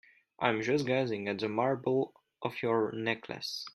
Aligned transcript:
I'm 0.39 0.63
just 0.63 0.87
gazing 0.87 1.27
at 1.27 1.37
the 1.37 1.47
marble 1.47 2.15
of 2.41 2.59
your 2.63 2.91
necklace. 2.91 3.67